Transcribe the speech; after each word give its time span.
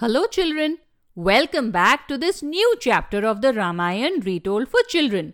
Hello, 0.00 0.26
children. 0.26 0.76
Welcome 1.14 1.70
back 1.70 2.06
to 2.08 2.18
this 2.18 2.42
new 2.42 2.76
chapter 2.78 3.26
of 3.26 3.40
the 3.40 3.54
Ramayana 3.54 4.18
retold 4.18 4.68
for 4.68 4.80
children. 4.88 5.32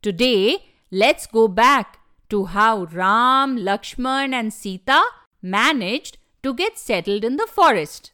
Today, 0.00 0.58
let's 0.92 1.26
go 1.26 1.48
back 1.48 1.98
to 2.28 2.44
how 2.44 2.84
Ram, 2.84 3.56
Lakshman, 3.56 4.32
and 4.32 4.54
Sita 4.54 5.02
managed 5.42 6.18
to 6.44 6.54
get 6.54 6.78
settled 6.78 7.24
in 7.24 7.36
the 7.36 7.48
forest. 7.48 8.12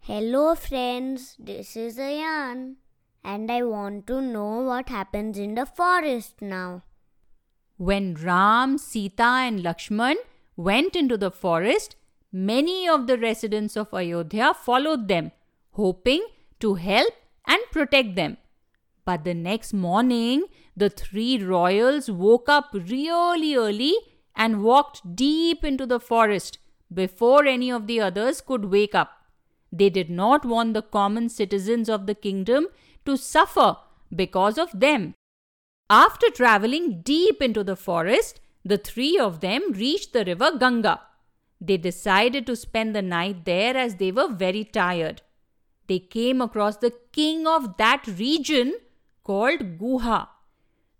Hello, 0.00 0.56
friends. 0.56 1.36
This 1.38 1.76
is 1.76 1.98
Ayan, 1.98 2.74
and 3.22 3.48
I 3.48 3.62
want 3.62 4.08
to 4.08 4.20
know 4.20 4.62
what 4.62 4.88
happens 4.88 5.38
in 5.38 5.54
the 5.54 5.66
forest 5.66 6.42
now. 6.42 6.82
When 7.76 8.14
Ram, 8.14 8.76
Sita, 8.76 9.22
and 9.22 9.60
Lakshman 9.60 10.16
went 10.56 10.96
into 10.96 11.16
the 11.16 11.30
forest, 11.30 11.94
many 12.32 12.88
of 12.88 13.06
the 13.06 13.18
residents 13.18 13.76
of 13.76 13.92
Ayodhya 13.92 14.54
followed 14.54 15.08
them, 15.08 15.32
hoping 15.72 16.26
to 16.60 16.74
help 16.74 17.12
and 17.46 17.60
protect 17.70 18.14
them. 18.14 18.38
But 19.04 19.24
the 19.24 19.34
next 19.34 19.72
morning, 19.72 20.44
the 20.76 20.88
three 20.88 21.42
royals 21.42 22.10
woke 22.10 22.48
up 22.48 22.70
really 22.72 23.54
early 23.56 23.94
and 24.34 24.62
walked 24.62 25.16
deep 25.16 25.64
into 25.64 25.86
the 25.86 26.00
forest 26.00 26.58
before 26.92 27.44
any 27.46 27.70
of 27.70 27.86
the 27.86 28.00
others 28.00 28.40
could 28.40 28.66
wake 28.66 28.94
up. 28.94 29.10
They 29.72 29.90
did 29.90 30.10
not 30.10 30.44
want 30.44 30.74
the 30.74 30.82
common 30.82 31.28
citizens 31.28 31.88
of 31.88 32.06
the 32.06 32.14
kingdom 32.14 32.68
to 33.06 33.16
suffer 33.16 33.76
because 34.14 34.58
of 34.58 34.68
them. 34.78 35.14
After 35.90 36.30
traveling 36.30 37.02
deep 37.02 37.42
into 37.42 37.64
the 37.64 37.76
forest, 37.76 38.40
the 38.64 38.78
three 38.78 39.18
of 39.18 39.40
them 39.40 39.72
reached 39.72 40.12
the 40.12 40.24
river 40.24 40.56
Ganga. 40.56 41.00
They 41.64 41.76
decided 41.76 42.44
to 42.46 42.56
spend 42.56 42.96
the 42.96 43.02
night 43.02 43.44
there 43.44 43.76
as 43.76 43.94
they 43.94 44.10
were 44.10 44.26
very 44.26 44.64
tired. 44.64 45.22
They 45.86 46.00
came 46.00 46.40
across 46.40 46.78
the 46.78 46.92
king 47.12 47.46
of 47.46 47.76
that 47.76 48.04
region 48.18 48.74
called 49.22 49.78
Guha. 49.78 50.26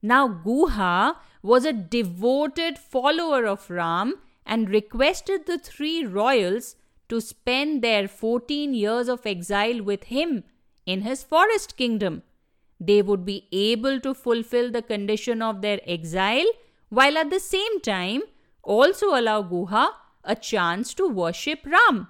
Now, 0.00 0.28
Guha 0.28 1.16
was 1.42 1.64
a 1.64 1.72
devoted 1.72 2.78
follower 2.78 3.44
of 3.44 3.68
Ram 3.68 4.14
and 4.46 4.70
requested 4.70 5.46
the 5.46 5.58
three 5.58 6.04
royals 6.06 6.76
to 7.08 7.20
spend 7.20 7.82
their 7.82 8.06
14 8.06 8.72
years 8.72 9.08
of 9.08 9.26
exile 9.26 9.82
with 9.82 10.04
him 10.04 10.44
in 10.86 11.00
his 11.00 11.24
forest 11.24 11.76
kingdom. 11.76 12.22
They 12.78 13.02
would 13.02 13.24
be 13.24 13.48
able 13.50 13.98
to 14.00 14.14
fulfill 14.14 14.70
the 14.70 14.82
condition 14.82 15.42
of 15.42 15.60
their 15.60 15.80
exile 15.86 16.46
while 16.88 17.18
at 17.18 17.30
the 17.30 17.40
same 17.40 17.80
time 17.80 18.22
also 18.62 19.18
allow 19.18 19.42
Guha 19.42 19.88
a 20.24 20.34
chance 20.34 20.94
to 20.94 21.08
worship 21.08 21.60
Ram. 21.64 22.08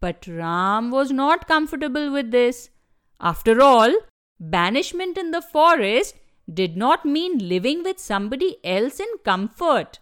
But 0.00 0.26
Ram 0.26 0.90
was 0.90 1.10
not 1.10 1.48
comfortable 1.48 2.12
with 2.12 2.30
this. 2.30 2.70
After 3.20 3.60
all, 3.60 3.92
banishment 4.38 5.18
in 5.18 5.32
the 5.32 5.42
forest 5.42 6.14
did 6.52 6.76
not 6.76 7.04
mean 7.04 7.48
living 7.48 7.82
with 7.82 7.98
somebody 7.98 8.56
else 8.64 9.00
in 9.00 9.08
comfort. 9.24 9.98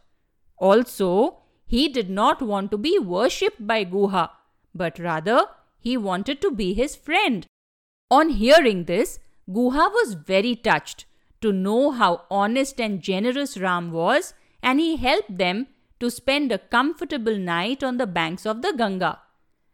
Also, 0.58 1.38
he 1.66 1.88
did 1.88 2.08
not 2.08 2.40
want 2.40 2.70
to 2.70 2.78
be 2.78 2.98
worshipped 2.98 3.66
by 3.66 3.84
Guha, 3.84 4.30
but 4.74 4.98
rather 4.98 5.46
he 5.78 5.96
wanted 5.96 6.40
to 6.42 6.50
be 6.50 6.74
his 6.74 6.94
friend. 6.94 7.46
On 8.10 8.28
hearing 8.28 8.84
this, 8.84 9.18
Guha 9.48 9.90
was 9.90 10.14
very 10.14 10.54
touched 10.54 11.06
to 11.40 11.52
know 11.52 11.90
how 11.90 12.24
honest 12.30 12.80
and 12.80 13.02
generous 13.02 13.56
Ram 13.58 13.90
was, 13.90 14.34
and 14.62 14.80
he 14.80 14.96
helped 14.96 15.38
them 15.38 15.66
to 16.00 16.10
spend 16.10 16.52
a 16.52 16.58
comfortable 16.58 17.36
night 17.36 17.82
on 17.82 17.96
the 17.96 18.06
banks 18.06 18.46
of 18.46 18.62
the 18.62 18.72
Ganga. 18.72 19.20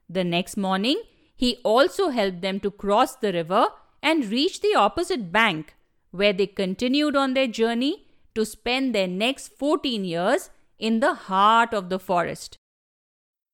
The 0.09 0.25
next 0.25 0.57
morning, 0.57 1.03
he 1.35 1.59
also 1.65 2.11
helped 2.11 2.43
them 2.43 2.61
to 2.61 2.71
cross 2.71 3.17
the 3.17 3.33
river 3.33 3.69
and 4.03 4.27
reach 4.27 4.61
the 4.61 4.75
opposite 4.75 5.33
bank, 5.33 5.75
where 6.11 6.33
they 6.33 6.47
continued 6.47 7.17
on 7.17 7.35
their 7.35 7.47
journey 7.47 8.07
to 8.35 8.45
spend 8.45 8.95
their 8.95 9.09
next 9.09 9.49
14 9.59 10.05
years 10.05 10.51
in 10.79 11.01
the 11.01 11.15
heart 11.15 11.73
of 11.73 11.89
the 11.89 11.99
forest. 11.99 12.57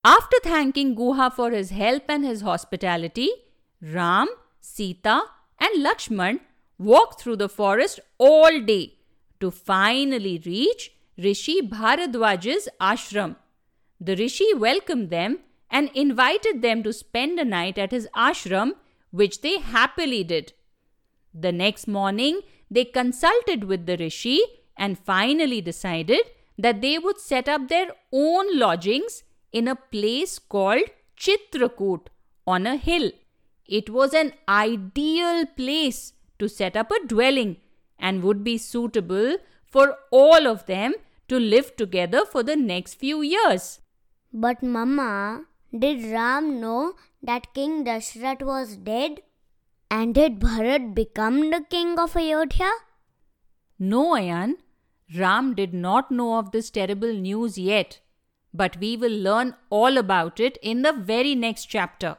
After 0.04 0.36
thanking 0.42 0.96
Guha 0.96 1.32
for 1.32 1.50
his 1.50 1.70
help 1.70 2.04
and 2.08 2.24
his 2.24 2.40
hospitality, 2.40 3.30
Ram, 3.80 4.28
Sita, 4.60 5.22
and 5.58 5.84
Lakshman 5.84 6.40
walked 6.78 7.20
through 7.20 7.36
the 7.36 7.48
forest 7.48 8.00
all 8.18 8.60
day 8.60 8.94
to 9.40 9.50
finally 9.50 10.40
reach 10.44 10.92
Rishi 11.18 11.60
Bharadwaj's 11.60 12.68
ashram. 12.80 13.34
The 14.00 14.14
Rishi 14.14 14.54
welcomed 14.54 15.10
them 15.10 15.40
and 15.68 15.90
invited 15.92 16.62
them 16.62 16.84
to 16.84 16.92
spend 16.92 17.40
a 17.40 17.44
night 17.44 17.76
at 17.76 17.90
his 17.90 18.08
ashram, 18.16 18.74
which 19.10 19.40
they 19.40 19.58
happily 19.58 20.22
did. 20.22 20.52
The 21.34 21.50
next 21.50 21.88
morning, 21.88 22.42
they 22.70 22.84
consulted 22.84 23.64
with 23.64 23.86
the 23.86 23.96
Rishi 23.96 24.40
and 24.76 24.96
finally 24.96 25.60
decided 25.60 26.20
that 26.56 26.80
they 26.82 26.98
would 27.00 27.18
set 27.18 27.48
up 27.48 27.66
their 27.66 27.88
own 28.12 28.56
lodgings 28.56 29.24
in 29.52 29.66
a 29.66 29.74
place 29.74 30.38
called 30.38 30.84
Chitrakoot 31.16 32.06
on 32.46 32.64
a 32.64 32.76
hill. 32.76 33.10
It 33.66 33.90
was 33.90 34.14
an 34.14 34.34
ideal 34.48 35.46
place 35.46 36.12
to 36.38 36.48
set 36.48 36.76
up 36.76 36.92
a 36.92 37.06
dwelling 37.06 37.56
and 37.98 38.22
would 38.22 38.44
be 38.44 38.56
suitable 38.56 39.36
for 39.66 39.96
all 40.12 40.46
of 40.46 40.64
them 40.66 40.94
to 41.28 41.38
live 41.38 41.76
together 41.76 42.24
for 42.24 42.42
the 42.42 42.56
next 42.56 42.94
few 42.94 43.22
years. 43.22 43.80
But, 44.32 44.62
Mama, 44.62 45.44
did 45.76 46.04
Ram 46.10 46.60
know 46.60 46.94
that 47.22 47.54
King 47.54 47.84
Dashrath 47.84 48.42
was 48.42 48.76
dead? 48.76 49.20
And 49.90 50.14
did 50.14 50.38
Bharat 50.38 50.94
become 50.94 51.50
the 51.50 51.64
king 51.68 51.98
of 51.98 52.16
Ayodhya? 52.16 52.70
No, 53.78 54.14
Ayan. 54.14 54.56
Ram 55.16 55.54
did 55.54 55.72
not 55.72 56.10
know 56.10 56.38
of 56.38 56.50
this 56.50 56.68
terrible 56.68 57.14
news 57.14 57.56
yet, 57.56 58.00
but 58.52 58.76
we 58.78 58.96
will 58.96 59.12
learn 59.12 59.54
all 59.70 59.96
about 59.96 60.38
it 60.38 60.58
in 60.62 60.82
the 60.82 60.92
very 60.92 61.34
next 61.34 61.66
chapter. 61.66 62.18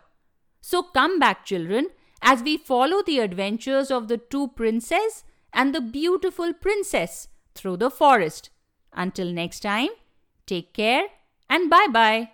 So 0.61 0.81
come 0.81 1.19
back, 1.19 1.45
children, 1.45 1.89
as 2.21 2.41
we 2.41 2.57
follow 2.57 3.03
the 3.03 3.19
adventures 3.19 3.91
of 3.91 4.07
the 4.07 4.17
two 4.17 4.47
princes 4.49 5.23
and 5.53 5.73
the 5.73 5.81
beautiful 5.81 6.53
princess 6.53 7.27
through 7.53 7.77
the 7.77 7.91
forest. 7.91 8.49
Until 8.93 9.31
next 9.31 9.61
time, 9.61 9.89
take 10.45 10.73
care 10.73 11.03
and 11.49 11.69
bye 11.69 11.87
bye. 11.91 12.29